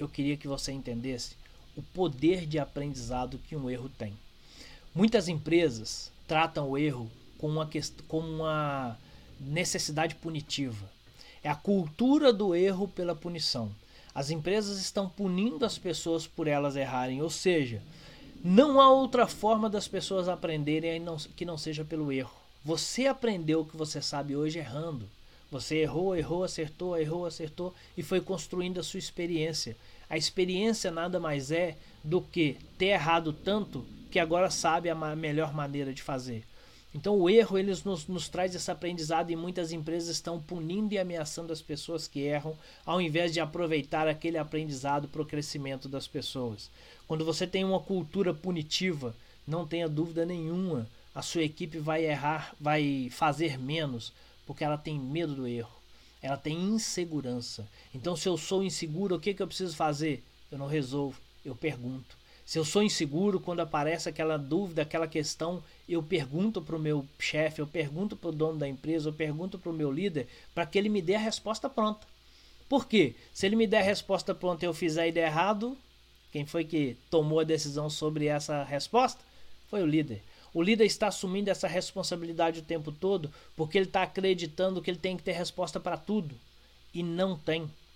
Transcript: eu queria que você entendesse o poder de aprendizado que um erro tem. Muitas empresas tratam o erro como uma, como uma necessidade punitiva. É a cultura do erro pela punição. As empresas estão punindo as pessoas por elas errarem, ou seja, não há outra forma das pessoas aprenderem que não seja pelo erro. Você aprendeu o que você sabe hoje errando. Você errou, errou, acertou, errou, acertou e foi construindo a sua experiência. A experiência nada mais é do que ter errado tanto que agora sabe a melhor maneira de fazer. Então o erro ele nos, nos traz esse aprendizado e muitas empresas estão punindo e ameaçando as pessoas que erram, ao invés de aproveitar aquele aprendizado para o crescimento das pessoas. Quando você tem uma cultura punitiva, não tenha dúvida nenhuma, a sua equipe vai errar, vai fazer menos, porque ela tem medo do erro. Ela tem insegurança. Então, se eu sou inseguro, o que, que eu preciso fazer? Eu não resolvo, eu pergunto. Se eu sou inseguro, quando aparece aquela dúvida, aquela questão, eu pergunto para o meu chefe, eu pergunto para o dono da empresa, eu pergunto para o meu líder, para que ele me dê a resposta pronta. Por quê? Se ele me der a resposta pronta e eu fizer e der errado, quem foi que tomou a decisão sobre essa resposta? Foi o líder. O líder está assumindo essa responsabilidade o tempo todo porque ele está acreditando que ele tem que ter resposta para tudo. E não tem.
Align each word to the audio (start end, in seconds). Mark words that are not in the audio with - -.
eu 0.00 0.08
queria 0.08 0.36
que 0.36 0.48
você 0.48 0.72
entendesse 0.72 1.36
o 1.76 1.82
poder 1.82 2.46
de 2.46 2.58
aprendizado 2.58 3.38
que 3.38 3.54
um 3.54 3.68
erro 3.68 3.90
tem. 3.98 4.14
Muitas 4.94 5.28
empresas 5.28 6.10
tratam 6.26 6.68
o 6.68 6.78
erro 6.78 7.10
como 7.38 7.54
uma, 7.54 7.70
como 8.08 8.26
uma 8.26 8.98
necessidade 9.38 10.14
punitiva. 10.16 10.90
É 11.42 11.48
a 11.48 11.54
cultura 11.54 12.32
do 12.32 12.54
erro 12.54 12.88
pela 12.88 13.14
punição. 13.14 13.70
As 14.14 14.30
empresas 14.30 14.80
estão 14.80 15.08
punindo 15.08 15.64
as 15.64 15.78
pessoas 15.78 16.26
por 16.26 16.48
elas 16.48 16.76
errarem, 16.76 17.22
ou 17.22 17.30
seja, 17.30 17.80
não 18.42 18.80
há 18.80 18.90
outra 18.90 19.26
forma 19.26 19.70
das 19.70 19.86
pessoas 19.86 20.28
aprenderem 20.28 21.04
que 21.36 21.44
não 21.44 21.56
seja 21.56 21.84
pelo 21.84 22.10
erro. 22.10 22.32
Você 22.64 23.06
aprendeu 23.06 23.60
o 23.60 23.64
que 23.64 23.76
você 23.76 24.02
sabe 24.02 24.34
hoje 24.34 24.58
errando. 24.58 25.08
Você 25.50 25.78
errou, 25.78 26.16
errou, 26.16 26.44
acertou, 26.44 26.96
errou, 26.96 27.26
acertou 27.26 27.74
e 27.96 28.02
foi 28.02 28.20
construindo 28.20 28.78
a 28.78 28.82
sua 28.82 28.98
experiência. 28.98 29.76
A 30.08 30.16
experiência 30.16 30.90
nada 30.90 31.18
mais 31.18 31.50
é 31.50 31.76
do 32.04 32.20
que 32.20 32.56
ter 32.78 32.86
errado 32.86 33.32
tanto 33.32 33.84
que 34.10 34.18
agora 34.18 34.50
sabe 34.50 34.88
a 34.88 34.94
melhor 35.16 35.52
maneira 35.52 35.92
de 35.92 36.02
fazer. 36.02 36.44
Então 36.92 37.16
o 37.16 37.30
erro 37.30 37.56
ele 37.56 37.72
nos, 37.84 38.06
nos 38.08 38.28
traz 38.28 38.54
esse 38.54 38.70
aprendizado 38.70 39.30
e 39.30 39.36
muitas 39.36 39.72
empresas 39.72 40.08
estão 40.08 40.40
punindo 40.40 40.92
e 40.92 40.98
ameaçando 40.98 41.52
as 41.52 41.62
pessoas 41.62 42.08
que 42.08 42.20
erram, 42.20 42.56
ao 42.84 43.00
invés 43.00 43.32
de 43.32 43.38
aproveitar 43.38 44.08
aquele 44.08 44.36
aprendizado 44.36 45.06
para 45.06 45.22
o 45.22 45.26
crescimento 45.26 45.88
das 45.88 46.08
pessoas. 46.08 46.68
Quando 47.06 47.24
você 47.24 47.46
tem 47.46 47.64
uma 47.64 47.78
cultura 47.78 48.34
punitiva, 48.34 49.14
não 49.46 49.66
tenha 49.66 49.88
dúvida 49.88 50.26
nenhuma, 50.26 50.88
a 51.14 51.22
sua 51.22 51.42
equipe 51.42 51.78
vai 51.78 52.04
errar, 52.04 52.54
vai 52.60 53.08
fazer 53.10 53.58
menos, 53.58 54.12
porque 54.50 54.64
ela 54.64 54.76
tem 54.76 54.98
medo 54.98 55.32
do 55.32 55.46
erro. 55.46 55.70
Ela 56.20 56.36
tem 56.36 56.60
insegurança. 56.60 57.68
Então, 57.94 58.16
se 58.16 58.28
eu 58.28 58.36
sou 58.36 58.64
inseguro, 58.64 59.14
o 59.14 59.20
que, 59.20 59.32
que 59.32 59.40
eu 59.40 59.46
preciso 59.46 59.76
fazer? 59.76 60.24
Eu 60.50 60.58
não 60.58 60.66
resolvo, 60.66 61.16
eu 61.44 61.54
pergunto. 61.54 62.18
Se 62.44 62.58
eu 62.58 62.64
sou 62.64 62.82
inseguro, 62.82 63.38
quando 63.38 63.60
aparece 63.60 64.08
aquela 64.08 64.36
dúvida, 64.36 64.82
aquela 64.82 65.06
questão, 65.06 65.62
eu 65.88 66.02
pergunto 66.02 66.60
para 66.60 66.74
o 66.74 66.80
meu 66.80 67.06
chefe, 67.16 67.60
eu 67.60 67.66
pergunto 67.66 68.16
para 68.16 68.30
o 68.30 68.32
dono 68.32 68.58
da 68.58 68.66
empresa, 68.66 69.10
eu 69.10 69.12
pergunto 69.12 69.56
para 69.56 69.70
o 69.70 69.72
meu 69.72 69.92
líder, 69.92 70.26
para 70.52 70.66
que 70.66 70.76
ele 70.76 70.88
me 70.88 71.00
dê 71.00 71.14
a 71.14 71.20
resposta 71.20 71.70
pronta. 71.70 72.04
Por 72.68 72.88
quê? 72.88 73.14
Se 73.32 73.46
ele 73.46 73.54
me 73.54 73.68
der 73.68 73.82
a 73.82 73.84
resposta 73.84 74.34
pronta 74.34 74.64
e 74.64 74.66
eu 74.66 74.74
fizer 74.74 75.06
e 75.06 75.12
der 75.12 75.28
errado, 75.28 75.78
quem 76.32 76.44
foi 76.44 76.64
que 76.64 76.96
tomou 77.08 77.38
a 77.38 77.44
decisão 77.44 77.88
sobre 77.88 78.26
essa 78.26 78.64
resposta? 78.64 79.20
Foi 79.68 79.80
o 79.80 79.86
líder. 79.86 80.20
O 80.52 80.62
líder 80.62 80.84
está 80.84 81.08
assumindo 81.08 81.50
essa 81.50 81.68
responsabilidade 81.68 82.60
o 82.60 82.64
tempo 82.64 82.90
todo 82.90 83.30
porque 83.56 83.78
ele 83.78 83.86
está 83.86 84.02
acreditando 84.02 84.82
que 84.82 84.90
ele 84.90 84.98
tem 84.98 85.16
que 85.16 85.22
ter 85.22 85.32
resposta 85.32 85.78
para 85.78 85.96
tudo. 85.96 86.34
E 86.92 87.02
não 87.02 87.38
tem. 87.38 87.70